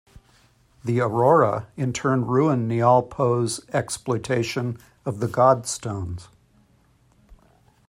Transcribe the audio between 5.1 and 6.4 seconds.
the God Stones.